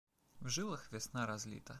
[0.39, 1.69] В жилах весна разлита.